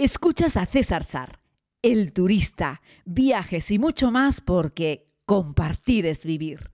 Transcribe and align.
Escuchas 0.00 0.56
a 0.56 0.64
César 0.64 1.02
Sar, 1.02 1.40
el 1.82 2.12
turista, 2.12 2.82
viajes 3.04 3.68
y 3.72 3.80
mucho 3.80 4.12
más 4.12 4.40
porque 4.40 5.08
compartir 5.26 6.06
es 6.06 6.24
vivir. 6.24 6.70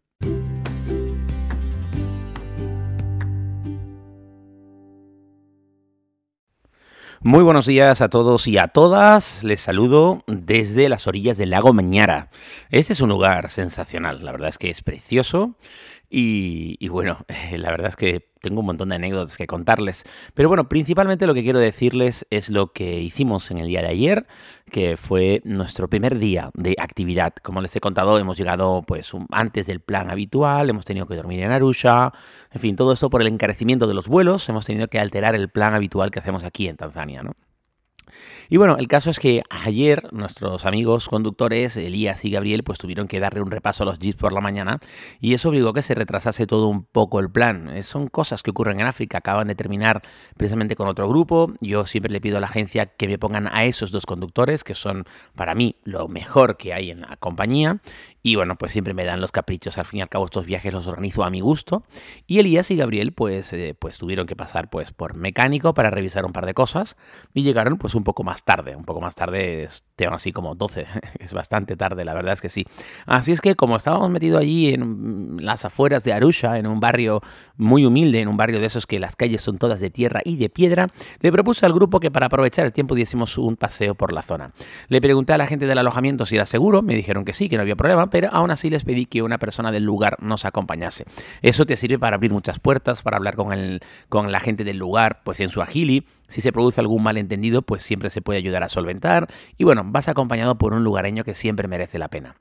Muy 7.22 7.42
buenos 7.42 7.64
días 7.64 8.02
a 8.02 8.10
todos 8.10 8.46
y 8.46 8.58
a 8.58 8.68
todas. 8.68 9.42
Les 9.42 9.62
saludo 9.62 10.22
desde 10.26 10.90
las 10.90 11.06
orillas 11.06 11.38
del 11.38 11.48
lago 11.48 11.72
Mañara. 11.72 12.28
Este 12.68 12.92
es 12.92 13.00
un 13.00 13.08
lugar 13.08 13.48
sensacional, 13.48 14.22
la 14.22 14.32
verdad 14.32 14.50
es 14.50 14.58
que 14.58 14.68
es 14.68 14.82
precioso 14.82 15.56
y, 16.16 16.88
bueno, 16.88 17.18
la 17.56 17.70
verdad 17.70 17.88
es 17.88 17.96
que 17.96 18.30
tengo 18.40 18.60
un 18.60 18.66
montón 18.66 18.90
de 18.90 18.94
anécdotas 18.94 19.36
que 19.36 19.48
contarles. 19.48 20.04
Pero 20.34 20.48
bueno, 20.48 20.68
principalmente 20.68 21.26
lo 21.26 21.34
que 21.34 21.42
quiero 21.42 21.58
decirles 21.58 22.24
es 22.30 22.50
lo 22.50 22.72
que 22.72 23.00
hicimos 23.00 23.50
en 23.50 23.58
el 23.58 23.66
día 23.66 23.80
de 23.80 23.88
ayer, 23.88 24.26
que 24.70 24.96
fue 24.96 25.40
nuestro 25.44 25.88
primer 25.88 26.18
día 26.18 26.50
de 26.54 26.76
actividad. 26.78 27.34
Como 27.42 27.60
les 27.62 27.74
he 27.74 27.80
contado, 27.80 28.18
hemos 28.18 28.36
llegado 28.36 28.82
pues 28.86 29.10
antes 29.30 29.66
del 29.66 29.80
plan 29.80 30.10
habitual, 30.10 30.70
hemos 30.70 30.84
tenido 30.84 31.06
que 31.06 31.16
dormir 31.16 31.40
en 31.40 31.50
Arusha, 31.50 32.12
en 32.52 32.60
fin, 32.60 32.76
todo 32.76 32.92
eso 32.92 33.10
por 33.10 33.20
el 33.20 33.28
encarecimiento 33.28 33.86
de 33.88 33.94
los 33.94 34.06
vuelos, 34.06 34.48
hemos 34.48 34.66
tenido 34.66 34.86
que 34.86 35.00
alterar 35.00 35.34
el 35.34 35.48
plan 35.48 35.74
habitual 35.74 36.12
que 36.12 36.20
hacemos 36.20 36.44
aquí 36.44 36.68
en 36.68 36.76
Tanzania, 36.76 37.22
¿no? 37.22 37.32
Y 38.48 38.56
bueno, 38.56 38.76
el 38.76 38.88
caso 38.88 39.10
es 39.10 39.18
que 39.18 39.42
ayer 39.48 40.12
nuestros 40.12 40.66
amigos 40.66 41.08
conductores, 41.08 41.76
Elías 41.76 42.24
y 42.24 42.30
Gabriel, 42.30 42.62
pues 42.62 42.78
tuvieron 42.78 43.08
que 43.08 43.20
darle 43.20 43.40
un 43.40 43.50
repaso 43.50 43.82
a 43.82 43.86
los 43.86 43.98
jeeps 43.98 44.16
por 44.16 44.32
la 44.32 44.40
mañana 44.40 44.78
y 45.20 45.34
eso 45.34 45.48
obligó 45.48 45.72
que 45.72 45.82
se 45.82 45.94
retrasase 45.94 46.46
todo 46.46 46.68
un 46.68 46.84
poco 46.84 47.20
el 47.20 47.30
plan. 47.30 47.82
Son 47.82 48.08
cosas 48.08 48.42
que 48.42 48.50
ocurren 48.50 48.80
en 48.80 48.86
África, 48.86 49.18
acaban 49.18 49.48
de 49.48 49.54
terminar 49.54 50.02
precisamente 50.36 50.76
con 50.76 50.88
otro 50.88 51.08
grupo. 51.08 51.52
Yo 51.60 51.86
siempre 51.86 52.12
le 52.12 52.20
pido 52.20 52.38
a 52.38 52.40
la 52.40 52.46
agencia 52.46 52.86
que 52.86 53.08
me 53.08 53.18
pongan 53.18 53.48
a 53.48 53.64
esos 53.64 53.90
dos 53.90 54.06
conductores, 54.06 54.64
que 54.64 54.74
son 54.74 55.04
para 55.34 55.54
mí 55.54 55.76
lo 55.84 56.08
mejor 56.08 56.56
que 56.56 56.74
hay 56.74 56.90
en 56.90 57.02
la 57.02 57.16
compañía. 57.16 57.80
Y 58.22 58.36
bueno, 58.36 58.56
pues 58.56 58.72
siempre 58.72 58.94
me 58.94 59.04
dan 59.04 59.20
los 59.20 59.32
caprichos. 59.32 59.76
Al 59.76 59.84
fin 59.84 59.98
y 59.98 60.02
al 60.02 60.08
cabo, 60.08 60.24
estos 60.24 60.46
viajes 60.46 60.72
los 60.72 60.86
organizo 60.86 61.24
a 61.24 61.30
mi 61.30 61.40
gusto. 61.40 61.84
Y 62.26 62.38
Elías 62.38 62.70
y 62.70 62.76
Gabriel, 62.76 63.12
pues, 63.12 63.52
eh, 63.52 63.76
pues 63.78 63.98
tuvieron 63.98 64.26
que 64.26 64.34
pasar 64.34 64.70
pues, 64.70 64.92
por 64.92 65.14
mecánico 65.14 65.74
para 65.74 65.90
revisar 65.90 66.24
un 66.24 66.32
par 66.32 66.46
de 66.46 66.54
cosas 66.54 66.96
y 67.34 67.42
llegaron 67.42 67.76
pues 67.76 67.94
un 67.94 68.02
poco 68.02 68.24
más 68.24 68.33
tarde. 68.42 68.74
Un 68.74 68.84
poco 68.84 69.00
más 69.00 69.14
tarde, 69.14 69.68
tema 69.96 70.16
así 70.16 70.32
como 70.32 70.54
12. 70.54 70.86
es 71.18 71.32
bastante 71.32 71.76
tarde, 71.76 72.04
la 72.04 72.14
verdad 72.14 72.32
es 72.32 72.40
que 72.40 72.48
sí. 72.48 72.66
Así 73.06 73.32
es 73.32 73.40
que 73.40 73.54
como 73.54 73.76
estábamos 73.76 74.10
metidos 74.10 74.40
allí 74.40 74.72
en 74.72 75.36
las 75.40 75.64
afueras 75.64 76.04
de 76.04 76.12
Arusha, 76.12 76.58
en 76.58 76.66
un 76.66 76.80
barrio 76.80 77.20
muy 77.56 77.84
humilde, 77.84 78.20
en 78.20 78.28
un 78.28 78.36
barrio 78.36 78.60
de 78.60 78.66
esos 78.66 78.86
que 78.86 78.98
las 78.98 79.16
calles 79.16 79.42
son 79.42 79.58
todas 79.58 79.80
de 79.80 79.90
tierra 79.90 80.20
y 80.24 80.36
de 80.36 80.48
piedra, 80.48 80.88
le 81.20 81.30
propuse 81.30 81.66
al 81.66 81.72
grupo 81.72 82.00
que 82.00 82.10
para 82.10 82.26
aprovechar 82.26 82.64
el 82.64 82.72
tiempo 82.72 82.94
diésemos 82.94 83.38
un 83.38 83.56
paseo 83.56 83.94
por 83.94 84.12
la 84.12 84.22
zona. 84.22 84.52
Le 84.88 85.00
pregunté 85.00 85.32
a 85.32 85.38
la 85.38 85.46
gente 85.46 85.66
del 85.66 85.78
alojamiento 85.78 86.26
si 86.26 86.36
era 86.36 86.46
seguro, 86.46 86.82
me 86.82 86.94
dijeron 86.94 87.24
que 87.24 87.32
sí, 87.32 87.48
que 87.48 87.56
no 87.56 87.62
había 87.62 87.76
problema 87.76 88.08
pero 88.10 88.28
aún 88.32 88.50
así 88.50 88.70
les 88.70 88.84
pedí 88.84 89.06
que 89.06 89.22
una 89.22 89.38
persona 89.38 89.72
del 89.72 89.84
lugar 89.84 90.16
nos 90.20 90.44
acompañase. 90.44 91.04
Eso 91.42 91.66
te 91.66 91.76
sirve 91.76 91.98
para 91.98 92.16
abrir 92.16 92.32
muchas 92.32 92.58
puertas, 92.58 93.02
para 93.02 93.16
hablar 93.16 93.36
con, 93.36 93.52
el, 93.52 93.80
con 94.08 94.32
la 94.32 94.40
gente 94.40 94.64
del 94.64 94.78
lugar, 94.78 95.22
pues 95.24 95.40
en 95.40 95.48
su 95.48 95.62
agili. 95.62 96.06
Si 96.28 96.40
se 96.40 96.52
produce 96.52 96.80
algún 96.80 97.02
malentendido, 97.02 97.62
pues 97.62 97.82
siempre 97.82 98.10
se 98.10 98.22
puede 98.22 98.38
ayudar 98.38 98.62
a 98.62 98.68
solventar. 98.68 99.28
Y 99.56 99.64
bueno, 99.64 99.82
vas 99.86 100.08
acompañado 100.08 100.56
por 100.56 100.72
un 100.72 100.84
lugareño 100.84 101.24
que 101.24 101.34
siempre 101.34 101.68
merece 101.68 101.98
la 101.98 102.08
pena 102.08 102.36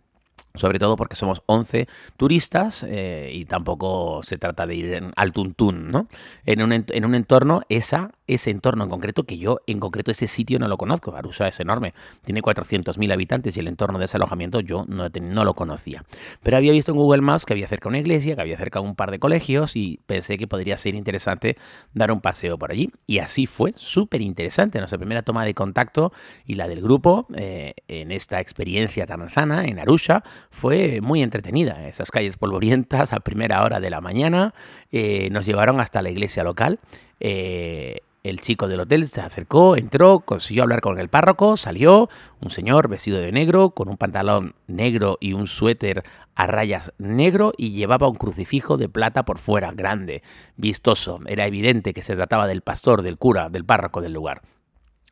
sobre 0.55 0.77
todo 0.77 0.95
porque 0.95 1.15
somos 1.15 1.41
11 1.47 1.87
turistas 2.15 2.85
eh, 2.87 3.31
y 3.33 3.45
tampoco 3.45 4.21
se 4.23 4.37
trata 4.37 4.67
de 4.67 4.75
ir 4.75 5.11
al 5.15 5.33
tuntún, 5.33 5.89
¿no? 5.89 6.07
En 6.45 6.61
un, 6.61 6.71
en 6.71 7.05
un 7.05 7.15
entorno, 7.15 7.63
esa, 7.69 8.11
ese 8.27 8.51
entorno 8.51 8.83
en 8.83 8.89
concreto, 8.89 9.23
que 9.23 9.37
yo 9.37 9.59
en 9.67 9.79
concreto 9.79 10.11
ese 10.11 10.27
sitio 10.27 10.59
no 10.59 10.67
lo 10.67 10.77
conozco, 10.77 11.15
Arusa 11.15 11.47
es 11.47 11.59
enorme, 11.59 11.93
tiene 12.23 12.41
400.000 12.41 13.11
habitantes 13.11 13.57
y 13.57 13.59
el 13.59 13.67
entorno 13.67 13.99
de 13.99 14.05
ese 14.05 14.17
alojamiento 14.17 14.59
yo 14.59 14.85
no, 14.87 15.09
lo 15.45 15.53
conocía. 15.53 16.03
Pero 16.41 16.57
había 16.57 16.71
visto 16.71 16.91
en 16.91 16.97
Google 16.97 17.21
Maps 17.21 17.45
que 17.45 17.53
había 17.53 17.67
cerca 17.67 17.89
una 17.89 17.99
iglesia, 17.99 18.35
que 18.35 18.41
había 18.41 18.57
cerca 18.57 18.79
un 18.79 18.95
par 18.95 19.11
de 19.11 19.19
colegios 19.19 19.75
y 19.75 19.99
pensé 20.05 20.37
que 20.37 20.47
podría 20.47 20.77
ser 20.77 20.95
interesante 20.95 21.57
dar 21.93 22.11
un 22.11 22.21
paseo 22.21 22.57
por 22.57 22.71
allí. 22.71 22.91
Y 23.05 23.19
así 23.19 23.45
fue, 23.45 23.73
súper 23.75 24.21
interesante, 24.21 24.79
nuestra 24.79 24.97
primera 24.97 25.23
toma 25.23 25.45
de 25.45 25.53
contacto 25.53 26.11
y 26.45 26.55
la 26.55 26.67
del 26.67 26.81
grupo 26.81 27.27
eh, 27.35 27.73
en 27.87 28.11
esta 28.11 28.39
experiencia 28.39 29.05
tan 29.05 29.29
sana 29.29 29.65
en 29.65 29.79
Arusha 29.79 30.23
fue 30.49 31.01
muy 31.01 31.21
entretenida. 31.21 31.87
Esas 31.87 32.11
calles 32.11 32.37
polvorientas 32.37 33.13
a 33.13 33.19
primera 33.19 33.63
hora 33.63 33.79
de 33.79 33.89
la 33.89 34.01
mañana 34.01 34.53
eh, 34.91 35.29
nos 35.31 35.45
llevaron 35.45 35.79
hasta 35.79 36.01
la 36.01 36.09
iglesia 36.09 36.43
local. 36.43 36.79
Eh, 37.23 38.01
el 38.23 38.39
chico 38.39 38.67
del 38.67 38.79
hotel 38.79 39.07
se 39.07 39.19
acercó, 39.19 39.75
entró, 39.75 40.21
consiguió 40.21 40.63
hablar 40.63 40.81
con 40.81 40.97
el 40.97 41.09
párroco, 41.09 41.57
salió, 41.57 42.09
un 42.39 42.49
señor 42.49 42.87
vestido 42.87 43.19
de 43.19 43.31
negro, 43.31 43.71
con 43.71 43.89
un 43.89 43.97
pantalón 43.97 44.55
negro 44.67 45.17
y 45.19 45.33
un 45.33 45.47
suéter 45.47 46.03
a 46.35 46.47
rayas 46.47 46.93
negro 46.97 47.53
y 47.57 47.71
llevaba 47.71 48.07
un 48.07 48.15
crucifijo 48.15 48.77
de 48.77 48.87
plata 48.87 49.23
por 49.23 49.39
fuera, 49.39 49.71
grande, 49.73 50.23
vistoso. 50.55 51.19
Era 51.25 51.47
evidente 51.47 51.93
que 51.93 52.01
se 52.01 52.15
trataba 52.15 52.47
del 52.47 52.61
pastor, 52.61 53.01
del 53.01 53.17
cura, 53.17 53.49
del 53.49 53.65
párroco 53.65 54.01
del 54.01 54.13
lugar. 54.13 54.41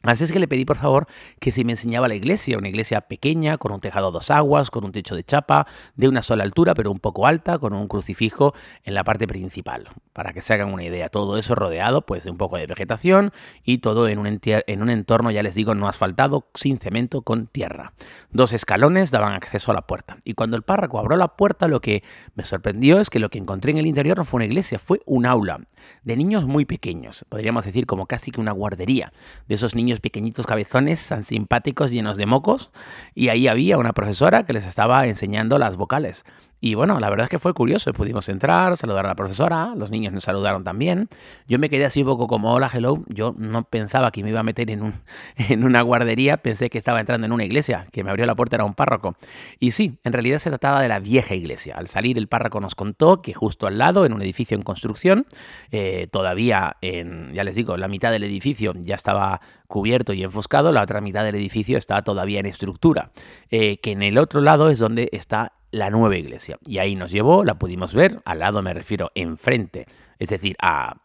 Así 0.03 0.23
es 0.23 0.31
que 0.31 0.39
le 0.39 0.47
pedí 0.47 0.65
por 0.65 0.77
favor 0.77 1.07
que 1.39 1.51
se 1.51 1.63
me 1.63 1.73
enseñaba 1.73 2.07
la 2.07 2.15
iglesia, 2.15 2.57
una 2.57 2.69
iglesia 2.69 3.01
pequeña, 3.01 3.57
con 3.57 3.71
un 3.71 3.79
tejado 3.79 4.07
a 4.07 4.11
dos 4.11 4.31
aguas, 4.31 4.71
con 4.71 4.83
un 4.83 4.91
techo 4.91 5.15
de 5.15 5.23
chapa, 5.23 5.67
de 5.95 6.07
una 6.07 6.21
sola 6.21 6.43
altura 6.43 6.73
pero 6.73 6.91
un 6.91 6.99
poco 6.99 7.27
alta, 7.27 7.59
con 7.59 7.73
un 7.73 7.87
crucifijo 7.87 8.53
en 8.83 8.93
la 8.93 9.03
parte 9.03 9.27
principal. 9.27 9.89
Para 10.13 10.33
que 10.33 10.41
se 10.41 10.53
hagan 10.53 10.73
una 10.73 10.83
idea, 10.83 11.09
todo 11.09 11.37
eso 11.37 11.55
rodeado 11.55 12.05
pues 12.05 12.23
de 12.23 12.31
un 12.31 12.37
poco 12.37 12.57
de 12.57 12.65
vegetación 12.65 13.31
y 13.63 13.79
todo 13.79 14.07
en 14.07 14.19
un, 14.19 14.39
en 14.43 14.81
un 14.81 14.89
entorno, 14.89 15.31
ya 15.31 15.43
les 15.43 15.55
digo, 15.55 15.75
no 15.75 15.87
asfaltado, 15.87 16.47
sin 16.53 16.79
cemento, 16.79 17.21
con 17.21 17.47
tierra. 17.47 17.93
Dos 18.31 18.53
escalones 18.53 19.11
daban 19.11 19.33
acceso 19.33 19.71
a 19.71 19.75
la 19.75 19.87
puerta. 19.87 20.17
Y 20.23 20.33
cuando 20.33 20.57
el 20.57 20.63
párroco 20.63 20.99
abrió 20.99 21.17
la 21.17 21.35
puerta, 21.35 21.67
lo 21.67 21.81
que 21.81 22.03
me 22.35 22.43
sorprendió 22.43 22.99
es 22.99 23.09
que 23.09 23.19
lo 23.19 23.29
que 23.29 23.37
encontré 23.37 23.71
en 23.71 23.77
el 23.77 23.87
interior 23.87 24.17
no 24.17 24.25
fue 24.25 24.39
una 24.39 24.45
iglesia, 24.45 24.79
fue 24.79 25.01
un 25.05 25.25
aula 25.25 25.61
de 26.03 26.15
niños 26.15 26.45
muy 26.45 26.65
pequeños, 26.65 27.25
podríamos 27.29 27.65
decir 27.65 27.85
como 27.85 28.05
casi 28.05 28.31
que 28.31 28.41
una 28.41 28.51
guardería, 28.51 29.11
de 29.47 29.55
esos 29.55 29.75
niños 29.75 29.90
pequeñitos 29.99 30.45
cabezones, 30.45 31.05
tan 31.07 31.23
simpáticos, 31.23 31.91
llenos 31.91 32.17
de 32.17 32.25
mocos, 32.25 32.71
y 33.13 33.29
ahí 33.29 33.47
había 33.47 33.77
una 33.77 33.93
profesora 33.93 34.45
que 34.45 34.53
les 34.53 34.65
estaba 34.65 35.05
enseñando 35.07 35.59
las 35.59 35.77
vocales. 35.77 36.23
Y 36.63 36.75
bueno, 36.75 36.99
la 36.99 37.09
verdad 37.09 37.23
es 37.23 37.29
que 37.31 37.39
fue 37.39 37.55
curioso. 37.55 37.91
Pudimos 37.91 38.29
entrar, 38.29 38.77
saludar 38.77 39.05
a 39.05 39.09
la 39.09 39.15
profesora, 39.15 39.73
los 39.75 39.89
niños 39.89 40.13
nos 40.13 40.25
saludaron 40.25 40.63
también. 40.63 41.09
Yo 41.47 41.57
me 41.57 41.71
quedé 41.71 41.85
así 41.85 42.01
un 42.01 42.07
poco 42.07 42.27
como, 42.27 42.53
hola, 42.53 42.69
hello. 42.71 43.03
Yo 43.07 43.33
no 43.35 43.63
pensaba 43.63 44.11
que 44.11 44.21
me 44.21 44.29
iba 44.29 44.41
a 44.41 44.43
meter 44.43 44.69
en, 44.69 44.83
un, 44.83 44.93
en 45.35 45.63
una 45.63 45.81
guardería, 45.81 46.37
pensé 46.37 46.69
que 46.69 46.77
estaba 46.77 46.99
entrando 46.99 47.25
en 47.25 47.33
una 47.33 47.45
iglesia, 47.45 47.87
que 47.91 48.03
me 48.03 48.11
abrió 48.11 48.27
la 48.27 48.35
puerta 48.35 48.57
era 48.57 48.65
un 48.65 48.75
párroco. 48.75 49.15
Y 49.59 49.71
sí, 49.71 49.97
en 50.03 50.13
realidad 50.13 50.37
se 50.37 50.51
trataba 50.51 50.81
de 50.81 50.87
la 50.87 50.99
vieja 50.99 51.33
iglesia. 51.33 51.75
Al 51.75 51.87
salir 51.87 52.19
el 52.19 52.27
párroco 52.27 52.61
nos 52.61 52.75
contó 52.75 53.23
que 53.23 53.33
justo 53.33 53.65
al 53.65 53.79
lado, 53.79 54.05
en 54.05 54.13
un 54.13 54.21
edificio 54.21 54.55
en 54.55 54.61
construcción, 54.61 55.25
eh, 55.71 56.09
todavía 56.11 56.77
en, 56.81 57.33
ya 57.33 57.43
les 57.43 57.55
digo, 57.55 57.75
la 57.75 57.87
mitad 57.87 58.11
del 58.11 58.23
edificio 58.23 58.73
ya 58.75 58.93
estaba 58.93 59.41
cubierto 59.65 60.13
y 60.13 60.21
enfoscado, 60.21 60.71
la 60.71 60.83
otra 60.83 61.01
mitad 61.01 61.23
del 61.23 61.33
edificio 61.33 61.79
está 61.79 62.03
todavía 62.03 62.39
en 62.39 62.45
estructura. 62.45 63.11
Eh, 63.49 63.77
que 63.77 63.93
en 63.93 64.03
el 64.03 64.19
otro 64.19 64.41
lado 64.41 64.69
es 64.69 64.77
donde 64.77 65.09
está 65.11 65.53
la 65.71 65.89
nueva 65.89 66.17
iglesia. 66.17 66.57
Y 66.65 66.77
ahí 66.77 66.95
nos 66.95 67.11
llevó, 67.11 67.43
la 67.43 67.57
pudimos 67.57 67.93
ver, 67.93 68.21
al 68.25 68.39
lado 68.39 68.61
me 68.61 68.73
refiero 68.73 69.11
enfrente, 69.15 69.87
es 70.21 70.29
decir, 70.29 70.55
a 70.61 70.97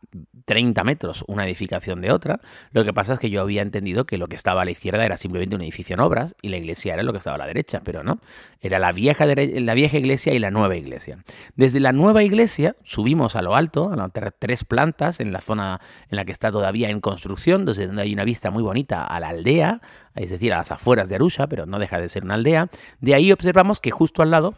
30 0.45 0.85
metros 0.85 1.25
una 1.27 1.47
edificación 1.47 2.03
de 2.03 2.13
otra. 2.13 2.41
Lo 2.73 2.85
que 2.85 2.93
pasa 2.93 3.15
es 3.15 3.19
que 3.19 3.31
yo 3.31 3.41
había 3.41 3.63
entendido 3.63 4.05
que 4.05 4.19
lo 4.19 4.29
que 4.29 4.37
estaba 4.37 4.61
a 4.61 4.65
la 4.67 4.71
izquierda 4.73 5.07
era 5.07 5.17
simplemente 5.17 5.57
un 5.57 5.63
edificio 5.63 5.95
en 5.95 6.01
obras 6.01 6.37
y 6.43 6.51
la 6.51 6.59
iglesia 6.59 6.93
era 6.93 7.03
lo 7.03 7.13
que 7.13 7.19
estaba 7.19 7.37
a 7.37 7.39
la 7.39 7.47
derecha, 7.47 7.81
pero 7.83 8.05
no. 8.05 8.21
Era 8.61 8.79
la 8.79 8.93
vieja, 8.93 9.25
la 9.25 9.75
vieja 9.75 9.97
iglesia 9.97 10.35
y 10.35 10.39
la 10.39 10.51
nueva 10.51 10.77
iglesia. 10.77 11.25
Desde 11.55 11.81
la 11.81 11.93
nueva 11.93 12.25
iglesia 12.25 12.77
subimos 12.83 13.37
a 13.37 13.43
lo 13.43 13.57
alto, 13.57 13.91
a 13.91 13.97
las 13.97 14.11
tres 14.39 14.65
plantas, 14.65 15.19
en 15.19 15.33
la 15.33 15.41
zona 15.41 15.81
en 16.11 16.17
la 16.17 16.27
que 16.27 16.33
está 16.33 16.51
todavía 16.51 16.91
en 16.91 17.01
construcción, 17.01 17.65
desde 17.65 17.87
donde 17.87 18.03
hay 18.03 18.13
una 18.13 18.25
vista 18.25 18.51
muy 18.51 18.63
bonita 18.63 19.03
a 19.03 19.19
la 19.19 19.31
aldea, 19.31 19.81
es 20.15 20.29
decir, 20.29 20.53
a 20.53 20.59
las 20.59 20.73
afueras 20.73 21.09
de 21.09 21.15
Arusha, 21.15 21.47
pero 21.47 21.65
no 21.65 21.79
deja 21.79 21.99
de 21.99 22.11
ser 22.11 22.23
una 22.23 22.35
aldea. 22.35 22.69
De 23.01 23.15
ahí 23.15 23.33
observamos 23.33 23.81
que 23.81 23.91
justo 23.91 24.21
al 24.21 24.31
lado 24.31 24.53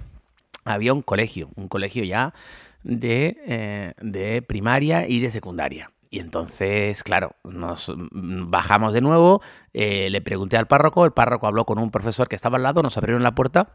había 0.64 0.93
un 0.93 1.02
colegio, 1.02 1.49
un 1.54 1.69
colegio 1.69 2.02
ya 2.02 2.34
de, 2.82 3.36
eh, 3.46 3.94
de 4.00 4.42
primaria 4.42 5.08
y 5.08 5.20
de 5.20 5.30
secundaria. 5.30 5.92
Y 6.10 6.20
entonces, 6.20 7.02
claro, 7.02 7.32
nos 7.44 7.92
bajamos 8.10 8.94
de 8.94 9.02
nuevo, 9.02 9.42
eh, 9.75 10.08
le 10.10 10.22
pregunté 10.22 10.56
al 10.56 10.66
párroco, 10.66 11.04
el 11.04 11.12
párroco 11.12 11.46
habló 11.46 11.66
con 11.66 11.78
un 11.78 11.90
profesor 11.90 12.28
que 12.28 12.36
estaba 12.36 12.56
al 12.56 12.62
lado, 12.62 12.82
nos 12.82 12.96
abrieron 12.96 13.22
la 13.22 13.34
puerta 13.34 13.75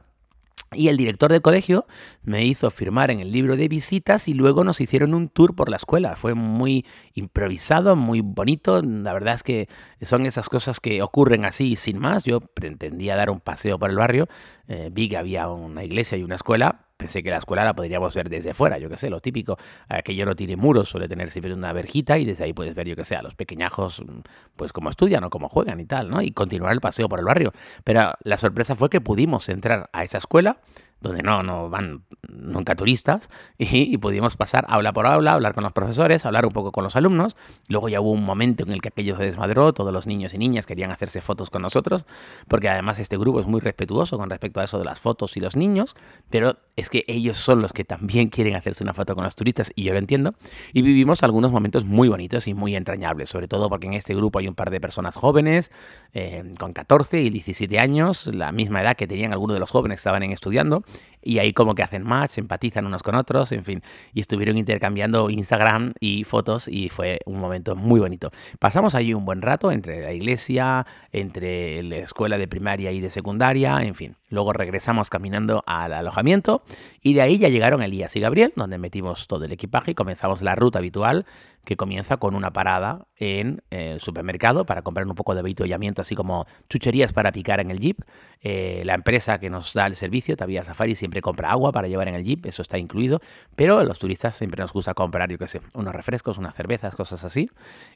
y 0.76 0.88
el 0.88 0.98
director 0.98 1.32
del 1.32 1.42
colegio 1.42 1.86
me 2.24 2.46
hizo 2.46 2.70
firmar 2.70 3.12
en 3.12 3.20
el 3.20 3.32
libro 3.32 3.56
de 3.56 3.68
visitas 3.68 4.28
y 4.28 4.34
luego 4.34 4.64
nos 4.64 4.82
hicieron 4.82 5.14
un 5.14 5.30
tour 5.30 5.56
por 5.56 5.70
la 5.70 5.76
escuela. 5.76 6.16
Fue 6.16 6.34
muy 6.34 6.86
improvisado, 7.14 7.96
muy 7.96 8.22
bonito. 8.22 8.82
La 8.82 9.14
verdad 9.14 9.36
es 9.36 9.44
que 9.44 9.70
son 10.02 10.26
esas 10.26 10.50
cosas 10.50 10.80
que 10.80 11.02
ocurren 11.02 11.46
así 11.46 11.76
sin 11.76 12.00
más. 12.00 12.24
Yo 12.24 12.40
pretendía 12.40 13.16
dar 13.16 13.30
un 13.30 13.40
paseo 13.40 13.78
por 13.80 13.90
el 13.90 13.98
barrio. 13.98 14.28
Eh, 14.68 14.90
vi 14.92 15.10
que 15.10 15.18
había 15.18 15.48
una 15.50 15.84
iglesia 15.84 16.18
y 16.18 16.24
una 16.24 16.36
escuela, 16.36 16.88
pensé 17.04 17.22
que 17.22 17.30
la 17.30 17.38
escuela 17.38 17.66
la 17.66 17.74
podríamos 17.74 18.16
ver 18.16 18.30
desde 18.30 18.54
fuera, 18.54 18.78
yo 18.78 18.90
qué 18.90 18.96
sé, 18.96 19.10
lo 19.10 19.20
típico, 19.20 19.58
que 20.06 20.16
yo 20.16 20.26
no 20.26 20.38
tire 20.38 20.56
muros, 20.56 20.88
suele 20.88 21.10
tener 21.10 21.30
siempre 21.32 21.54
una 21.54 21.74
verjita 21.74 22.18
y 22.18 22.24
desde 22.24 22.46
ahí 22.46 22.54
puedes 22.54 22.74
ver, 22.76 22.88
yo 22.88 22.96
qué 22.96 23.04
sé, 23.04 23.18
a 23.18 23.22
los 23.22 23.36
pequeñajos, 23.36 24.02
mm, 24.02 24.22
pues 24.56 24.72
cómo 24.72 24.90
estudian 24.90 25.22
o 25.26 25.30
cómo 25.30 25.50
juegan 25.50 25.82
y 25.82 25.86
tal, 25.86 26.10
¿no? 26.10 26.22
Y 26.22 26.32
continuar 26.32 26.72
el 26.72 26.80
paseo 26.80 27.10
por 27.10 27.20
el 27.20 27.26
barrio. 27.26 27.52
Pero 27.84 28.14
la 28.24 28.38
sorpresa 28.38 28.76
fue 28.76 28.90
que 28.90 29.02
pudimos 29.02 29.50
entrar 29.50 29.90
a 29.92 30.06
esa 30.06 30.18
escuela 30.18 30.60
donde 31.04 31.22
no, 31.22 31.44
no 31.44 31.70
van 31.70 32.04
nunca 32.28 32.76
turistas, 32.76 33.30
y, 33.58 33.98
pudimos 33.98 34.36
pasar 34.36 34.66
aula 34.70 34.92
por 34.94 35.06
aula, 35.06 35.34
hablar 35.34 35.54
con 35.54 35.64
los 35.64 35.74
profesores, 35.74 36.26
hablar 36.26 36.46
un 36.46 36.54
poco 36.54 36.72
con 36.72 36.84
los 36.84 36.96
alumnos. 36.96 37.36
Luego 37.68 37.90
ya 37.90 38.02
hubo 38.02 38.12
un 38.12 38.24
momento 38.24 38.64
en 38.64 38.72
el 38.72 38.82
que 38.82 38.90
aquello 38.90 39.16
se 39.16 39.24
desmadró, 39.24 39.74
todos 39.74 39.94
los 39.94 40.08
niños 40.08 40.34
y 40.34 40.38
niñas 40.38 40.66
querían 40.66 40.92
hacerse 40.92 41.22
fotos 41.22 41.50
con 41.50 41.62
nosotros, 41.62 42.06
porque 42.48 42.70
además 42.70 43.00
este 43.00 43.18
grupo 43.18 43.40
es 43.40 43.48
muy 43.48 43.60
respetuoso 43.60 44.18
con 44.18 44.30
respecto 44.30 44.60
a 44.60 44.64
eso 44.64 44.80
de 44.80 44.86
las 44.86 45.00
fotos 45.00 45.38
y 45.38 45.40
los 45.40 45.56
niños, 45.56 45.96
pero 46.30 46.58
es 46.76 46.90
que 46.90 47.04
ellos 47.08 47.38
son 47.38 47.62
los 47.62 47.74
que 47.74 47.84
también 47.84 48.30
quieren 48.30 48.56
hacerse 48.56 48.84
una 48.84 48.94
foto 48.94 49.16
con 49.16 49.24
los 49.24 49.36
turistas, 49.36 49.72
y 49.76 49.84
yo 49.84 49.94
lo 49.94 50.00
entiendo. 50.00 50.34
Y 50.72 50.82
vivimos 50.82 51.24
algunos 51.24 51.52
momentos 51.52 51.86
muy 51.86 52.08
bonitos 52.08 52.48
y 52.48 52.54
muy 52.54 52.76
entrañables, 52.76 53.30
sobre 53.30 53.48
todo 53.48 53.70
porque 53.70 53.88
en 53.88 53.94
este 53.94 54.16
grupo 54.16 54.40
hay 54.40 54.48
un 54.48 54.56
par 54.56 54.72
de 54.72 54.82
personas 54.82 55.16
jóvenes, 55.16 55.72
eh, 56.14 56.54
con 56.58 56.74
14 56.74 57.22
y 57.22 57.30
17 57.30 57.80
años, 57.80 58.28
la 58.28 58.52
misma 58.52 58.82
edad 58.82 58.96
que 58.96 59.08
tenían 59.08 59.34
algunos 59.34 59.56
de 59.56 59.60
los 59.60 59.72
jóvenes 59.72 59.98
que 59.98 60.00
estaban 60.00 60.24
estudiando, 60.24 60.84
y 61.24 61.40
ahí 61.40 61.54
como 61.54 61.74
que 61.74 61.84
hacen 61.84 62.04
match, 62.04 62.38
empatizan 62.38 62.86
unos 62.86 63.02
con 63.02 63.16
otros, 63.16 63.52
en 63.52 63.64
fin, 63.64 63.82
y 64.14 64.20
estuvieron 64.20 64.58
intercambiando 64.58 65.30
Instagram 65.30 65.94
y 66.00 66.26
fotos 66.26 66.68
y 66.68 66.90
fue 66.90 67.20
un 67.26 67.40
momento 67.40 67.76
muy 67.76 68.00
bonito. 68.00 68.30
Pasamos 68.60 68.94
allí 68.94 69.14
un 69.14 69.26
buen 69.26 69.42
rato 69.42 69.72
entre 69.72 70.02
la 70.02 70.12
iglesia, 70.12 70.86
entre 71.12 71.82
la 71.84 71.98
escuela 71.98 72.38
de 72.38 72.48
primaria 72.48 72.92
y 72.92 73.00
de 73.00 73.10
secundaria, 73.10 73.82
en 73.82 73.96
fin. 73.96 74.16
Luego 74.30 74.52
regresamos 74.52 75.10
caminando 75.10 75.64
al 75.66 75.94
alojamiento 75.94 76.64
y 77.02 77.14
de 77.14 77.22
ahí 77.22 77.38
ya 77.38 77.50
llegaron 77.50 77.82
Elías 77.82 78.16
y 78.16 78.20
Gabriel, 78.20 78.52
donde 78.56 78.78
metimos 78.78 79.28
todo 79.28 79.46
el 79.46 79.52
equipaje 79.52 79.92
y 79.92 79.96
comenzamos 79.96 80.42
la 80.42 80.56
ruta 80.56 80.80
habitual 80.80 81.26
que 81.64 81.78
comienza 81.78 82.18
con 82.18 82.36
una 82.36 82.52
parada 82.52 83.08
en 83.16 83.62
el 83.70 84.02
supermercado 84.02 84.66
para 84.66 84.82
comprar 84.82 85.08
un 85.08 85.16
poco 85.16 85.34
de 85.34 85.40
avituallamiento, 85.40 86.02
así 86.02 86.16
como 86.16 86.46
chucherías 86.70 87.14
para 87.14 87.32
picar 87.32 87.60
en 87.62 87.72
el 87.72 87.80
jeep. 87.80 88.00
Eh, 88.42 88.84
la 88.86 88.96
empresa 88.96 89.40
que 89.40 89.50
nos 89.50 89.74
da 89.74 89.88
el 89.88 89.96
servicio, 89.96 90.36
Tavía 90.36 90.64
Safari, 90.84 90.96
siempre 90.96 91.22
compra 91.22 91.52
agua 91.52 91.72
para 91.72 91.88
llevar 91.88 92.08
en 92.08 92.16
el 92.16 92.24
jeep, 92.24 92.46
eso 92.46 92.62
está 92.62 92.78
incluido, 92.78 93.22
pero 93.56 93.84
los 93.84 94.00
turistas 94.00 94.36
siempre 94.36 94.62
nos 94.62 94.74
gusta 94.74 94.94
comprar, 94.94 95.30
yo 95.30 95.38
qué 95.38 95.48
sé, 95.48 95.62
unos 95.74 95.94
refrescos, 95.94 96.38
unas 96.38 96.56
cervezas, 96.56 96.96
cosas 96.96 97.24
así, 97.24 97.50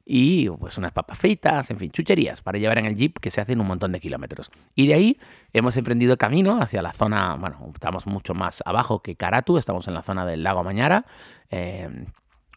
y 0.06 0.50
pues 0.50 0.78
unas 0.78 0.92
papas 0.92 1.18
fritas, 1.18 1.70
en 1.72 1.78
fin, 1.78 1.92
chucherías 1.92 2.42
para 2.42 2.58
llevar 2.58 2.78
en 2.78 2.86
el 2.86 2.96
jeep 2.96 3.20
que 3.20 3.32
se 3.32 3.42
hacen 3.42 3.60
un 3.60 3.68
montón 3.68 3.92
de 3.92 4.00
kilómetros. 4.00 4.52
Y 4.76 4.88
de 4.88 4.94
ahí 4.94 5.20
hemos 5.54 5.76
emprendido 5.78 6.18
camino 6.18 6.62
hacia 6.62 6.82
la 6.82 6.94
zona, 6.94 7.36
bueno, 7.36 7.72
estamos 7.74 8.08
mucho 8.08 8.34
más 8.34 8.64
abajo 8.66 9.02
que 9.02 9.16
Karatu, 9.16 9.58
estamos 9.58 9.88
en 9.88 9.94
la 9.94 10.02
zona 10.02 10.26
del 10.26 10.44
lago 10.44 10.64
Mañara. 10.64 11.06
Eh, 11.50 11.90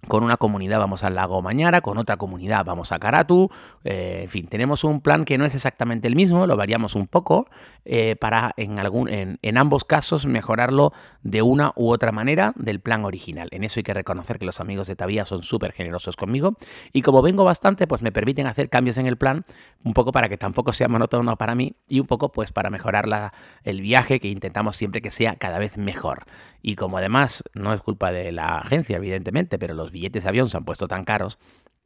con 0.08 0.24
una 0.24 0.36
comunidad 0.36 0.78
vamos 0.78 1.04
al 1.04 1.14
lago 1.14 1.42
Mañara, 1.42 1.80
con 1.80 1.98
otra 1.98 2.16
comunidad 2.16 2.64
vamos 2.64 2.92
a 2.92 2.98
Karatu, 2.98 3.50
eh, 3.84 4.20
en 4.22 4.28
fin, 4.28 4.46
tenemos 4.46 4.84
un 4.84 5.00
plan 5.00 5.24
que 5.24 5.38
no 5.38 5.44
es 5.44 5.54
exactamente 5.54 6.08
el 6.08 6.16
mismo, 6.16 6.46
lo 6.46 6.56
variamos 6.56 6.94
un 6.94 7.06
poco 7.06 7.48
eh, 7.84 8.16
para 8.16 8.52
en, 8.56 8.78
algún, 8.78 9.08
en, 9.08 9.58
ambos 9.58 9.84
casos 9.84 10.26
mejorarlo 10.26 10.92
de 11.22 11.42
una 11.42 11.72
u 11.76 11.90
otra 11.90 12.12
manera 12.12 12.52
del 12.56 12.80
plan 12.80 13.04
original. 13.04 13.48
En 13.52 13.64
eso 13.64 13.80
hay 13.80 13.84
que 13.84 13.94
reconocer 13.94 14.38
que 14.38 14.46
los 14.46 14.60
amigos 14.60 14.86
de 14.86 14.96
Tavía 14.96 15.24
son 15.24 15.42
súper 15.42 15.72
generosos 15.72 16.16
conmigo 16.16 16.56
y 16.92 17.02
como 17.02 17.20
vengo 17.22 17.44
bastante, 17.44 17.86
pues 17.86 18.02
me 18.02 18.12
permiten 18.12 18.46
hacer 18.46 18.70
cambios 18.70 18.98
en 18.98 19.06
el 19.06 19.16
plan, 19.16 19.44
un 19.84 19.92
poco 19.92 20.12
para 20.12 20.28
que 20.28 20.38
tampoco 20.38 20.72
sea 20.72 20.88
monótono 20.88 21.36
para 21.36 21.54
mí 21.54 21.74
y 21.88 22.00
un 22.00 22.06
poco 22.06 22.32
pues 22.32 22.52
para 22.52 22.70
mejorar 22.70 23.06
la, 23.06 23.32
el 23.64 23.80
viaje 23.80 24.20
que 24.20 24.28
intentamos 24.28 24.76
siempre 24.76 25.02
que 25.02 25.10
sea 25.10 25.36
cada 25.36 25.58
vez 25.58 25.76
mejor. 25.76 26.24
Y 26.62 26.76
como 26.76 26.98
además 26.98 27.42
no 27.54 27.72
es 27.72 27.80
culpa 27.80 28.12
de 28.12 28.32
la 28.32 28.58
agencia, 28.58 28.96
evidentemente, 28.96 29.58
pero 29.58 29.74
los 29.74 29.89
billetes 29.90 30.22
de 30.22 30.28
avión 30.28 30.48
se 30.48 30.56
han 30.56 30.64
puesto 30.64 30.88
tan 30.88 31.04
caros, 31.04 31.38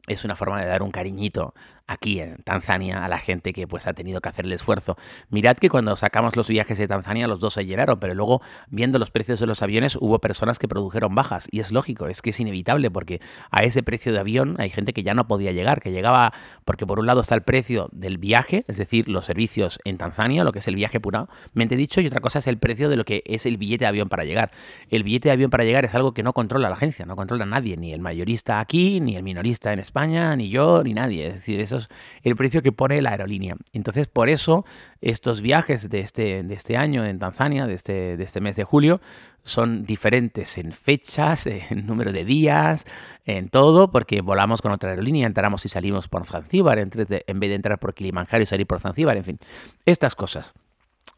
es 0.07 0.25
una 0.25 0.37
forma 0.37 0.61
de 0.61 0.67
dar 0.67 0.83
un 0.83 0.91
cariñito 0.91 1.55
aquí 1.87 2.21
en 2.21 2.37
Tanzania 2.45 3.05
a 3.05 3.09
la 3.09 3.19
gente 3.19 3.53
que 3.53 3.67
pues 3.67 3.87
ha 3.87 3.93
tenido 3.93 4.21
que 4.21 4.29
hacer 4.29 4.45
el 4.45 4.53
esfuerzo. 4.53 4.97
Mirad 5.31 5.57
que 5.57 5.69
cuando 5.69 5.97
sacamos 5.97 6.37
los 6.37 6.49
viajes 6.49 6.79
de 6.79 6.87
Tanzania 6.87 7.27
los 7.27 7.41
dos 7.41 7.55
se 7.55 7.65
llenaron, 7.65 7.99
pero 8.01 8.15
luego 8.15 8.41
viendo 8.69 8.99
los 8.99 9.11
precios 9.11 9.41
de 9.41 9.47
los 9.47 9.63
aviones 9.63 9.97
hubo 9.97 10.19
personas 10.19 10.59
que 10.59 10.69
produjeron 10.69 11.15
bajas 11.15 11.49
y 11.51 11.61
es 11.61 11.73
lógico, 11.73 12.07
es 12.09 12.23
que 12.23 12.31
es 12.31 12.41
inevitable 12.41 12.91
porque 12.91 13.21
a 13.51 13.65
ese 13.65 13.83
precio 13.83 14.13
de 14.13 14.19
avión 14.19 14.57
hay 14.59 14.71
gente 14.71 14.93
que 14.93 15.03
ya 15.03 15.15
no 15.15 15.27
podía 15.27 15.53
llegar, 15.53 15.81
que 15.81 15.93
llegaba 15.93 16.33
porque 16.65 16.87
por 16.87 16.99
un 16.99 17.07
lado 17.07 17.21
está 17.21 17.35
el 17.35 17.43
precio 17.43 17.89
del 17.93 18.19
viaje, 18.19 18.65
es 18.69 18.77
decir, 18.77 19.09
los 19.09 19.27
servicios 19.27 19.79
en 19.85 19.99
Tanzania, 19.99 20.45
lo 20.45 20.53
que 20.53 20.59
es 20.61 20.69
el 20.69 20.77
viaje 20.77 21.01
puramente 21.01 21.77
dicho, 21.77 22.01
y 22.01 22.07
otra 22.07 22.21
cosa 22.21 22.39
es 22.39 22.47
el 22.47 22.59
precio 22.59 22.89
de 22.89 22.97
lo 22.97 23.05
que 23.05 23.23
es 23.27 23.47
el 23.47 23.57
billete 23.57 23.85
de 23.85 23.89
avión 23.89 24.09
para 24.09 24.25
llegar. 24.25 24.51
El 24.91 25.03
billete 25.03 25.29
de 25.29 25.33
avión 25.33 25.51
para 25.51 25.65
llegar 25.65 25.85
es 25.85 25.95
algo 25.95 26.15
que 26.15 26.23
no 26.23 26.33
controla 26.33 26.69
la 26.69 26.75
agencia, 26.75 27.07
no 27.07 27.17
controla 27.17 27.47
nadie, 27.47 27.77
ni 27.77 27.93
el 27.93 28.01
mayorista 28.01 28.61
aquí, 28.61 29.01
ni 29.01 29.17
el 29.17 29.23
minorista 29.23 29.73
en 29.73 29.79
España, 29.79 29.94
ni 30.37 30.49
yo, 30.49 30.83
ni 30.83 30.95
nadie. 30.95 31.29
Es 31.29 31.35
decir, 31.35 31.61
eso 31.61 31.77
es 31.77 31.89
el 32.23 32.37
precio 32.37 32.63
que 32.63 32.73
pone 32.73 33.01
la 33.01 33.11
aerolínea. 33.11 33.57
Entonces, 33.73 34.09
por 34.09 34.29
eso, 34.29 34.65
estos 35.01 35.41
viajes 35.41 35.89
de 35.89 36.01
este, 36.01 36.43
de 36.43 36.55
este 36.55 36.77
año 36.77 37.05
en 37.05 37.19
Tanzania, 37.19 37.67
de 37.67 37.75
este, 37.75 38.17
de 38.17 38.25
este 38.25 38.41
mes 38.41 38.57
de 38.57 38.65
julio, 38.65 39.01
son 39.45 39.85
diferentes 39.85 40.59
en 40.59 40.73
fechas, 40.73 41.47
en 41.71 41.87
número 41.87 42.13
de 42.13 42.25
días, 42.25 42.87
en 43.25 43.49
todo, 43.49 43.91
porque 43.91 44.21
volamos 44.21 44.63
con 44.63 44.73
otra 44.73 44.91
aerolínea, 44.91 45.27
entramos 45.27 45.65
y 45.65 45.69
salimos 45.69 46.09
por 46.09 46.27
Zanzíbar, 46.27 46.79
en 46.79 46.91
vez 46.91 47.09
de 47.09 47.55
entrar 47.55 47.79
por 47.79 47.95
Kilimanjaro 47.95 48.43
y 48.43 48.47
salir 48.47 48.67
por 48.67 48.81
Zanzíbar, 48.81 49.17
en 49.17 49.25
fin, 49.25 49.39
estas 49.87 50.15
cosas. 50.15 50.55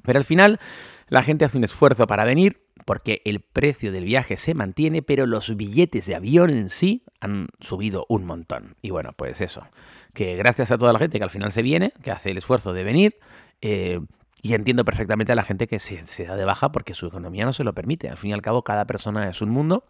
Pero 0.02 0.18
al 0.18 0.24
final, 0.24 0.60
la 1.08 1.22
gente 1.22 1.44
hace 1.44 1.58
un 1.58 1.64
esfuerzo 1.64 2.06
para 2.06 2.24
venir, 2.24 2.65
porque 2.84 3.22
el 3.24 3.40
precio 3.40 3.92
del 3.92 4.04
viaje 4.04 4.36
se 4.36 4.54
mantiene, 4.54 5.02
pero 5.02 5.26
los 5.26 5.56
billetes 5.56 6.06
de 6.06 6.14
avión 6.14 6.50
en 6.50 6.70
sí 6.70 7.02
han 7.20 7.48
subido 7.60 8.06
un 8.08 8.24
montón. 8.24 8.76
Y 8.82 8.90
bueno, 8.90 9.12
pues 9.16 9.40
eso, 9.40 9.66
que 10.12 10.36
gracias 10.36 10.70
a 10.70 10.78
toda 10.78 10.92
la 10.92 10.98
gente 10.98 11.18
que 11.18 11.24
al 11.24 11.30
final 11.30 11.52
se 11.52 11.62
viene, 11.62 11.92
que 12.02 12.10
hace 12.10 12.30
el 12.30 12.38
esfuerzo 12.38 12.72
de 12.72 12.84
venir, 12.84 13.16
eh, 13.62 14.00
y 14.46 14.54
entiendo 14.54 14.84
perfectamente 14.84 15.32
a 15.32 15.34
la 15.34 15.42
gente 15.42 15.66
que 15.66 15.80
se, 15.80 16.24
da 16.24 16.36
de 16.36 16.44
baja 16.44 16.70
porque 16.70 16.94
su 16.94 17.08
economía 17.08 17.44
no 17.44 17.52
se 17.52 17.64
lo 17.64 17.74
permite. 17.74 18.08
Al 18.08 18.16
fin 18.16 18.30
y 18.30 18.32
al 18.32 18.42
cabo, 18.42 18.62
cada 18.62 18.84
persona 18.84 19.28
es 19.28 19.42
un 19.42 19.50
mundo 19.50 19.82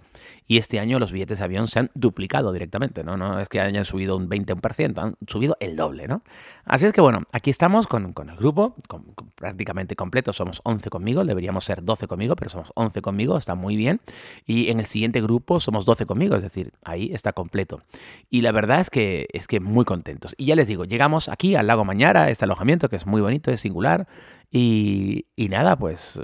y 0.47 0.57
este 0.57 0.81
año 0.81 0.99
los 0.99 1.13
billetes 1.13 1.41
de 1.41 1.45
avión 1.45 1.69
se 1.69 1.81
han 1.81 1.91
duplicado 1.93 2.55
directamente. 2.55 3.05
No, 3.05 3.19
no 3.19 3.39
es 3.39 3.51
que 3.51 3.61
hayan 3.61 3.85
subido 3.85 4.17
un 4.17 4.31
20%, 4.31 4.99
han 4.99 5.17
subido 5.27 5.59
el 5.61 5.77
doble. 5.77 6.09
¿no? 6.09 6.23
Así 6.65 6.87
es 6.87 6.95
que 6.95 7.03
bueno, 7.03 7.25
aquí 7.33 7.51
estamos 7.51 7.87
con, 7.87 8.15
el 8.17 8.37
grupo 8.37 8.75
prácticamente 9.35 9.95
completo. 9.95 10.33
Somos 10.33 10.63
11 10.65 10.89
conmigo, 10.89 11.23
deberíamos 11.23 11.67
ser 11.67 11.85
12 11.85 12.07
conmigo, 12.07 12.35
pero 12.35 12.49
somos 12.49 12.73
11 12.77 13.03
conmigo, 13.03 13.37
está 13.37 13.55
muy 13.55 13.77
bien. 13.77 14.01
Y 14.47 14.71
en 14.71 14.81
el 14.81 14.87
siguiente 14.87 15.21
grupo 15.21 15.61
somos 15.61 15.85
12 15.85 16.07
conmigo, 16.07 16.35
es 16.35 16.43
decir, 16.43 16.73
ahí 16.83 17.11
está 17.13 17.35
completo. 17.35 17.83
Y 18.31 18.41
la 18.41 18.53
verdad 18.53 18.81
es 18.81 18.89
que, 18.89 19.29
es 19.35 19.49
que 19.49 19.61
muy 19.61 19.85
contentos. 19.85 20.35
Y 20.39 20.47
ya 20.47 20.57
les 20.57 20.67
digo, 20.67 20.87
llegamos 20.87 21.29
aquí 21.29 21.57
al 21.57 21.67
lago 21.67 21.85
Mañara, 21.85 22.31
este 22.31 22.47
alojamiento 22.47 22.89
que 22.89 22.97
es 22.97 23.05
muy 23.05 23.21
bonito, 23.21 23.51
es 23.51 23.61
singular. 23.61 24.09
Y, 24.51 25.27
nada, 25.51 25.77
pues 25.77 26.17
eh, 26.17 26.23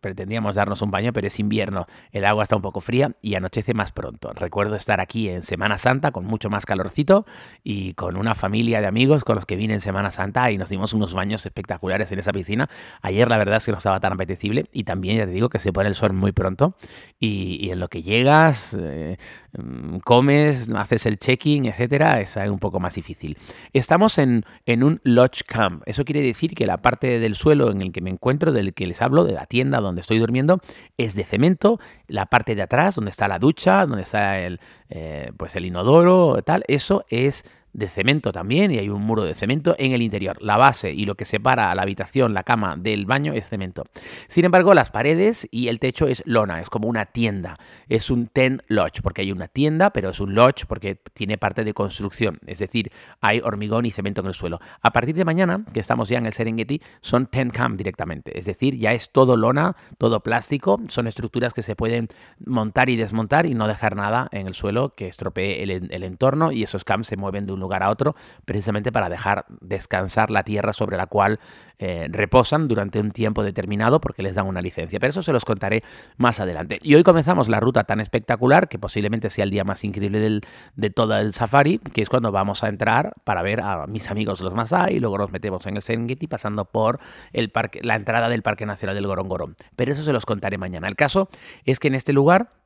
pretendíamos 0.00 0.56
darnos 0.56 0.82
un 0.82 0.90
baño, 0.90 1.12
pero 1.12 1.26
es 1.26 1.38
invierno, 1.40 1.86
el 2.12 2.24
agua 2.24 2.44
está 2.44 2.56
un 2.56 2.62
poco 2.62 2.80
fría 2.80 3.12
y 3.22 3.34
anochece 3.34 3.74
más 3.74 3.92
pronto. 3.92 4.32
Recuerdo 4.34 4.76
estar 4.76 5.00
aquí 5.00 5.28
en 5.28 5.42
Semana 5.42 5.78
Santa 5.78 6.10
con 6.12 6.26
mucho 6.26 6.50
más 6.50 6.66
calorcito 6.66 7.26
y 7.64 7.94
con 7.94 8.16
una 8.16 8.34
familia 8.34 8.80
de 8.80 8.86
amigos 8.86 9.24
con 9.24 9.36
los 9.36 9.46
que 9.46 9.56
vine 9.56 9.74
en 9.74 9.80
Semana 9.80 10.10
Santa 10.10 10.50
y 10.50 10.58
nos 10.58 10.68
dimos 10.68 10.92
unos 10.92 11.14
baños 11.14 11.44
espectaculares 11.46 12.12
en 12.12 12.18
esa 12.18 12.32
piscina. 12.32 12.68
Ayer 13.02 13.28
la 13.28 13.38
verdad 13.38 13.56
es 13.56 13.64
que 13.64 13.72
no 13.72 13.78
estaba 13.78 14.00
tan 14.00 14.12
apetecible 14.12 14.66
y 14.72 14.84
también 14.84 15.18
ya 15.18 15.26
te 15.26 15.32
digo 15.32 15.48
que 15.48 15.58
se 15.58 15.72
pone 15.72 15.88
el 15.88 15.94
sol 15.94 16.12
muy 16.12 16.32
pronto 16.32 16.76
y, 17.18 17.70
en 17.70 17.80
lo 17.80 17.88
que 17.88 18.02
llegas, 18.02 18.76
eh, 18.78 19.16
mm, 19.56 19.98
comes, 19.98 20.70
haces 20.70 21.06
el 21.06 21.18
check-in, 21.18 21.66
etcétera, 21.66 22.20
es 22.20 22.36
un 22.36 22.58
poco 22.58 22.80
más 22.80 22.94
difícil. 22.94 23.36
Estamos 23.72 24.18
en, 24.18 24.44
en 24.66 24.82
un 24.82 25.00
lodge 25.04 25.42
camp, 25.46 25.82
eso 25.86 26.04
quiere 26.04 26.22
decir 26.22 26.54
que 26.54 26.66
la 26.66 26.80
parte 26.82 27.18
del 27.18 27.29
suelo 27.34 27.70
en 27.70 27.82
el 27.82 27.92
que 27.92 28.00
me 28.00 28.10
encuentro, 28.10 28.52
del 28.52 28.74
que 28.74 28.86
les 28.86 29.02
hablo, 29.02 29.24
de 29.24 29.32
la 29.32 29.46
tienda 29.46 29.80
donde 29.80 30.00
estoy 30.00 30.18
durmiendo, 30.18 30.60
es 30.96 31.14
de 31.14 31.24
cemento. 31.24 31.78
La 32.06 32.26
parte 32.26 32.54
de 32.54 32.62
atrás, 32.62 32.94
donde 32.94 33.10
está 33.10 33.28
la 33.28 33.38
ducha, 33.38 33.86
donde 33.86 34.02
está 34.02 34.38
el, 34.38 34.60
eh, 34.88 35.32
pues 35.36 35.56
el 35.56 35.66
inodoro, 35.66 36.42
tal, 36.42 36.64
eso 36.68 37.04
es 37.08 37.44
de 37.72 37.88
cemento 37.88 38.32
también 38.32 38.70
y 38.72 38.78
hay 38.78 38.88
un 38.88 39.02
muro 39.02 39.22
de 39.24 39.34
cemento 39.34 39.74
en 39.78 39.92
el 39.92 40.02
interior. 40.02 40.36
La 40.40 40.56
base 40.56 40.92
y 40.92 41.04
lo 41.04 41.14
que 41.14 41.24
separa 41.24 41.74
la 41.74 41.82
habitación, 41.82 42.34
la 42.34 42.42
cama 42.42 42.76
del 42.76 43.06
baño 43.06 43.32
es 43.32 43.48
cemento. 43.48 43.84
Sin 44.28 44.44
embargo, 44.44 44.74
las 44.74 44.90
paredes 44.90 45.48
y 45.50 45.68
el 45.68 45.78
techo 45.78 46.06
es 46.06 46.22
lona, 46.26 46.60
es 46.60 46.70
como 46.70 46.88
una 46.88 47.06
tienda. 47.06 47.58
Es 47.88 48.10
un 48.10 48.26
ten 48.26 48.62
lodge 48.68 49.02
porque 49.02 49.22
hay 49.22 49.32
una 49.32 49.46
tienda, 49.46 49.90
pero 49.90 50.10
es 50.10 50.20
un 50.20 50.34
lodge 50.34 50.66
porque 50.66 51.00
tiene 51.12 51.38
parte 51.38 51.64
de 51.64 51.74
construcción. 51.74 52.38
Es 52.46 52.58
decir, 52.58 52.90
hay 53.20 53.40
hormigón 53.40 53.86
y 53.86 53.90
cemento 53.90 54.20
en 54.20 54.28
el 54.28 54.34
suelo. 54.34 54.58
A 54.82 54.92
partir 54.92 55.14
de 55.14 55.24
mañana, 55.24 55.64
que 55.72 55.80
estamos 55.80 56.08
ya 56.08 56.18
en 56.18 56.26
el 56.26 56.32
Serengeti, 56.32 56.80
son 57.00 57.26
ten 57.26 57.50
camp 57.50 57.76
directamente. 57.76 58.38
Es 58.38 58.46
decir, 58.46 58.76
ya 58.76 58.92
es 58.92 59.10
todo 59.10 59.36
lona, 59.36 59.76
todo 59.98 60.20
plástico. 60.20 60.80
Son 60.88 61.06
estructuras 61.06 61.54
que 61.54 61.62
se 61.62 61.76
pueden 61.76 62.08
montar 62.44 62.88
y 62.88 62.96
desmontar 62.96 63.46
y 63.46 63.54
no 63.54 63.68
dejar 63.68 63.96
nada 63.96 64.28
en 64.32 64.46
el 64.46 64.54
suelo 64.54 64.94
que 64.94 65.08
estropee 65.08 65.62
el, 65.62 65.88
el 65.90 66.02
entorno 66.04 66.52
y 66.52 66.62
esos 66.62 66.84
camps 66.84 67.08
se 67.08 67.16
mueven 67.16 67.46
de 67.46 67.52
un 67.52 67.59
lugar 67.60 67.82
a 67.82 67.90
otro, 67.90 68.14
precisamente 68.44 68.92
para 68.92 69.08
dejar 69.08 69.44
descansar 69.60 70.30
la 70.30 70.42
tierra 70.42 70.72
sobre 70.72 70.96
la 70.96 71.06
cual 71.06 71.38
eh, 71.78 72.08
reposan 72.10 72.68
durante 72.68 73.00
un 73.00 73.10
tiempo 73.10 73.42
determinado 73.42 74.00
porque 74.00 74.22
les 74.22 74.34
dan 74.34 74.46
una 74.46 74.60
licencia. 74.60 74.98
Pero 75.00 75.10
eso 75.10 75.22
se 75.22 75.32
los 75.32 75.44
contaré 75.44 75.82
más 76.16 76.40
adelante. 76.40 76.78
Y 76.82 76.94
hoy 76.94 77.02
comenzamos 77.02 77.48
la 77.48 77.60
ruta 77.60 77.84
tan 77.84 78.00
espectacular 78.00 78.68
que 78.68 78.78
posiblemente 78.78 79.30
sea 79.30 79.44
el 79.44 79.50
día 79.50 79.64
más 79.64 79.84
increíble 79.84 80.40
de 80.74 80.90
todo 80.90 81.16
el 81.16 81.32
safari, 81.32 81.78
que 81.78 82.02
es 82.02 82.08
cuando 82.08 82.32
vamos 82.32 82.64
a 82.64 82.68
entrar 82.68 83.14
para 83.24 83.42
ver 83.42 83.60
a 83.60 83.86
mis 83.86 84.10
amigos 84.10 84.40
los 84.40 84.54
Masai, 84.54 84.96
y 84.96 85.00
luego 85.00 85.18
nos 85.18 85.30
metemos 85.30 85.66
en 85.66 85.76
el 85.76 85.82
Serengeti 85.82 86.26
pasando 86.26 86.64
por 86.64 87.00
el 87.32 87.50
parque, 87.50 87.80
la 87.82 87.96
entrada 87.96 88.28
del 88.28 88.42
Parque 88.42 88.66
Nacional 88.66 88.94
del 88.94 89.06
Gorongoro. 89.06 89.54
Pero 89.76 89.92
eso 89.92 90.02
se 90.02 90.12
los 90.12 90.26
contaré 90.26 90.58
mañana. 90.58 90.88
El 90.88 90.96
caso 90.96 91.28
es 91.64 91.78
que 91.78 91.88
en 91.88 91.94
este 91.94 92.12
lugar 92.12 92.59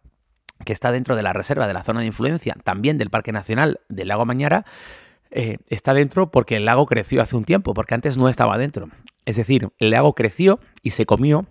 que 0.65 0.73
está 0.73 0.93
dentro 0.93 1.17
de 1.17 1.23
la 1.23 1.33
reserva 1.33 1.67
de 1.67 1.75
la 1.75 1.83
zona 1.83 2.01
de 2.01 2.07
influencia, 2.07 2.55
también 2.65 2.99
del 2.99 3.11
Parque 3.11 3.33
Nacional 3.33 3.81
del 3.89 4.09
Lago 4.09 4.25
Mañara, 4.27 4.65
eh, 5.31 5.59
está 5.69 5.95
dentro 5.95 6.31
porque 6.31 6.57
el 6.57 6.65
lago 6.65 6.87
creció 6.87 7.21
hace 7.21 7.37
un 7.37 7.45
tiempo, 7.45 7.75
porque 7.75 7.95
antes 7.95 8.17
no 8.17 8.29
estaba 8.29 8.57
dentro. 8.57 8.89
Es 9.25 9.37
decir, 9.37 9.69
el 9.79 9.91
lago 9.91 10.15
creció 10.15 10.61
y 10.83 10.91
se 10.91 11.07
comió 11.07 11.47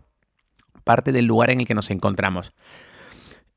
parte 0.83 1.11
del 1.11 1.25
lugar 1.25 1.49
en 1.49 1.59
el 1.59 1.67
que 1.67 1.75
nos 1.75 1.91
encontramos. 1.91 2.53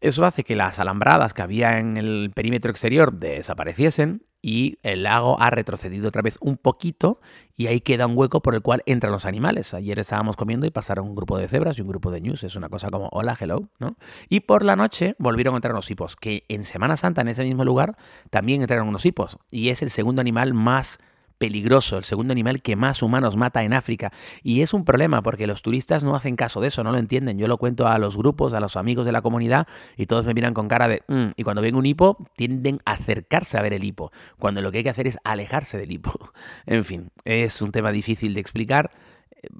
Eso 0.00 0.24
hace 0.24 0.44
que 0.44 0.56
las 0.56 0.78
alambradas 0.78 1.32
que 1.32 1.42
había 1.42 1.78
en 1.78 1.96
el 1.96 2.30
perímetro 2.34 2.70
exterior 2.70 3.12
desapareciesen 3.12 4.22
y 4.46 4.78
el 4.84 5.02
lago 5.02 5.40
ha 5.40 5.50
retrocedido 5.50 6.06
otra 6.06 6.22
vez 6.22 6.38
un 6.40 6.56
poquito 6.56 7.18
y 7.56 7.66
ahí 7.66 7.80
queda 7.80 8.06
un 8.06 8.16
hueco 8.16 8.42
por 8.42 8.54
el 8.54 8.62
cual 8.62 8.84
entran 8.86 9.12
los 9.12 9.26
animales. 9.26 9.74
Ayer 9.74 9.98
estábamos 9.98 10.36
comiendo 10.36 10.68
y 10.68 10.70
pasaron 10.70 11.08
un 11.08 11.16
grupo 11.16 11.36
de 11.36 11.48
cebras 11.48 11.76
y 11.76 11.82
un 11.82 11.88
grupo 11.88 12.12
de 12.12 12.20
ñus, 12.20 12.44
es 12.44 12.54
una 12.54 12.68
cosa 12.68 12.88
como 12.90 13.08
hola, 13.10 13.36
hello, 13.40 13.68
¿no? 13.80 13.96
Y 14.28 14.40
por 14.40 14.64
la 14.64 14.76
noche 14.76 15.16
volvieron 15.18 15.54
a 15.54 15.56
entrar 15.56 15.74
los 15.74 15.90
hipos, 15.90 16.14
que 16.14 16.44
en 16.46 16.62
Semana 16.62 16.96
Santa 16.96 17.22
en 17.22 17.28
ese 17.28 17.42
mismo 17.42 17.64
lugar 17.64 17.96
también 18.30 18.60
entraron 18.60 18.86
unos 18.86 19.04
hipos 19.04 19.36
y 19.50 19.70
es 19.70 19.82
el 19.82 19.90
segundo 19.90 20.20
animal 20.20 20.54
más 20.54 21.00
peligroso, 21.38 21.98
el 21.98 22.04
segundo 22.04 22.32
animal 22.32 22.62
que 22.62 22.76
más 22.76 23.02
humanos 23.02 23.36
mata 23.36 23.62
en 23.62 23.72
África. 23.72 24.12
Y 24.42 24.62
es 24.62 24.74
un 24.74 24.84
problema 24.84 25.22
porque 25.22 25.46
los 25.46 25.62
turistas 25.62 26.04
no 26.04 26.14
hacen 26.14 26.36
caso 26.36 26.60
de 26.60 26.68
eso, 26.68 26.82
no 26.84 26.92
lo 26.92 26.98
entienden. 26.98 27.38
Yo 27.38 27.48
lo 27.48 27.58
cuento 27.58 27.86
a 27.86 27.98
los 27.98 28.16
grupos, 28.16 28.54
a 28.54 28.60
los 28.60 28.76
amigos 28.76 29.06
de 29.06 29.12
la 29.12 29.22
comunidad 29.22 29.66
y 29.96 30.06
todos 30.06 30.24
me 30.24 30.34
miran 30.34 30.54
con 30.54 30.68
cara 30.68 30.88
de... 30.88 31.02
Mm", 31.08 31.30
y 31.36 31.42
cuando 31.42 31.62
ven 31.62 31.76
un 31.76 31.86
hipo, 31.86 32.16
tienden 32.34 32.80
a 32.84 32.92
acercarse 32.92 33.58
a 33.58 33.62
ver 33.62 33.72
el 33.72 33.84
hipo, 33.84 34.12
cuando 34.38 34.60
lo 34.60 34.72
que 34.72 34.78
hay 34.78 34.84
que 34.84 34.90
hacer 34.90 35.06
es 35.06 35.18
alejarse 35.24 35.78
del 35.78 35.92
hipo. 35.92 36.12
En 36.66 36.84
fin, 36.84 37.10
es 37.24 37.62
un 37.62 37.72
tema 37.72 37.92
difícil 37.92 38.34
de 38.34 38.40
explicar. 38.40 38.90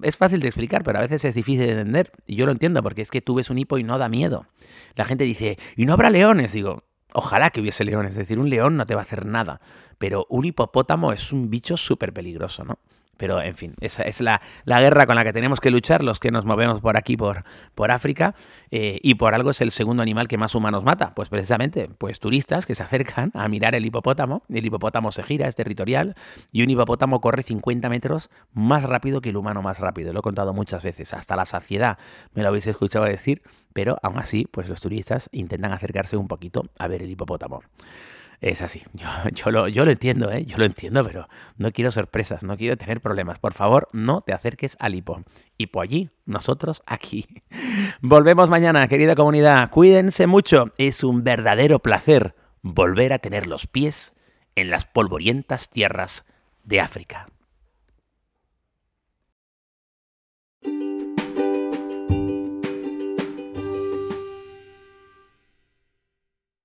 Es 0.03 0.17
fácil 0.17 0.41
de 0.41 0.49
explicar, 0.49 0.83
pero 0.83 0.99
a 0.99 1.03
veces 1.03 1.25
es 1.25 1.35
difícil 1.35 1.67
de 1.67 1.73
entender. 1.73 2.13
Y 2.27 2.37
yo 2.37 2.47
lo 2.47 2.53
entiendo, 2.53 2.83
porque 2.83 3.03
es 3.03 3.11
que 3.11 3.21
tú 3.21 3.35
ves 3.35 3.51
un 3.51 3.59
hipo 3.59 3.79
y 3.79 3.85
no 3.85 3.99
da 3.99 4.09
miedo. 4.09 4.47
La 4.95 5.05
gente 5.05 5.25
dice, 5.25 5.57
¿y 5.77 5.87
no 5.87 5.93
habrá 5.93 6.11
leones? 6.11 6.53
Digo, 6.53 6.85
Ojalá 7.19 7.49
que 7.49 7.63
hubiese 7.63 7.83
leones, 7.83 8.11
es 8.11 8.19
decir, 8.19 8.39
un 8.39 8.51
león 8.51 8.77
no 8.77 8.85
te 8.85 8.95
va 8.95 9.01
a 9.01 9.05
hacer 9.05 9.25
nada, 9.25 9.59
pero 9.97 10.27
un 10.29 10.45
hipopótamo 10.45 11.13
es 11.13 11.33
un 11.33 11.49
bicho 11.49 11.79
súper 11.79 12.13
peligroso, 12.13 12.63
¿no? 12.63 12.79
Pero, 13.17 13.41
en 13.41 13.55
fin, 13.55 13.75
esa 13.81 14.03
es 14.03 14.21
la, 14.21 14.41
guerra 14.65 15.07
con 15.07 15.17
la 15.17 15.25
que 15.25 15.33
tenemos 15.33 15.61
que 15.61 15.71
luchar 15.71 16.03
los 16.03 16.19
que 16.19 16.31
nos 16.31 16.45
movemos 16.45 16.81
por 16.81 16.97
aquí, 16.97 17.17
por, 17.17 17.45
por 17.75 17.91
África, 17.91 18.35
eh, 18.71 18.99
y 19.03 19.15
por 19.15 19.35
algo 19.35 19.51
es 19.51 19.61
el 19.61 19.71
segundo 19.71 20.03
animal 20.03 20.29
que 20.29 20.39
más 20.39 20.55
humanos 20.55 20.85
mata. 20.85 21.15
Pues 21.15 21.29
precisamente, 21.29 21.89
pues 21.99 22.21
turistas 22.21 22.67
que 22.67 22.75
se 22.75 22.83
acercan 22.83 23.31
a 23.35 23.49
mirar 23.49 23.75
el 23.75 23.85
hipopótamo. 23.85 24.43
El 24.49 24.67
hipopótamo 24.67 25.13
se 25.13 25.23
gira, 25.23 25.49
es 25.49 25.57
territorial, 25.57 26.15
y 26.53 26.63
un 26.63 26.71
hipopótamo 26.71 27.21
corre 27.21 27.43
50 27.43 27.89
metros 27.89 28.31
más 28.53 28.85
rápido 28.85 29.21
que 29.21 29.31
el 29.31 29.37
humano 29.37 29.63
más 29.63 29.81
rápido. 29.81 30.13
Lo 30.13 30.21
he 30.21 30.23
contado 30.23 30.53
muchas 30.53 30.83
veces, 30.83 31.15
hasta 31.15 31.37
la 31.37 31.45
saciedad 31.45 31.99
me 32.35 32.43
lo 32.43 32.49
habéis 32.49 32.67
escuchado 32.67 33.05
decir, 33.05 33.43
pero 33.73 33.99
aún 34.03 34.19
así, 34.19 34.47
pues 34.51 34.69
los 34.69 34.81
turistas 34.81 35.29
intentan 35.33 35.73
acercarse 35.73 36.17
un 36.17 36.29
poquito 36.29 36.65
a 36.79 36.89
ver 36.89 37.03
el 37.03 37.11
hipopótamo. 37.11 37.63
Es 38.41 38.63
así. 38.63 38.83
Yo, 39.33 39.51
lo, 39.51 39.91
entiendo, 39.91 40.31
¿eh? 40.31 40.45
Yo 40.45 40.59
lo 40.59 40.65
entiendo, 40.65 41.05
pero 41.05 41.29
no 41.57 41.73
quiero 41.73 41.91
sorpresas, 41.91 42.43
no 42.45 42.57
quiero 42.57 42.77
tener 42.77 43.01
problemas. 43.01 43.39
Por 43.39 43.55
favor, 43.55 43.89
no 43.93 44.21
te 44.21 44.33
acerques 44.33 44.77
al 44.81 44.95
hipo. 44.95 45.23
Hipo 45.57 45.81
allí, 45.81 46.11
nosotros 46.25 46.83
aquí. 46.87 47.27
Volvemos 48.01 48.51
mañana, 48.51 48.89
querida 48.89 49.15
comunidad. 49.15 49.71
Cuídense 49.71 50.27
mucho. 50.27 50.73
Es 50.79 51.05
un 51.05 51.25
verdadero 51.25 51.79
placer 51.81 52.35
volver 52.63 53.13
a 53.13 53.19
tener 53.19 53.47
los 53.47 53.67
pies 53.67 54.15
en 54.55 54.71
las 54.71 54.85
polvorientas 54.85 55.71
tierras 55.71 56.27
de 56.65 56.81
África. 56.81 57.27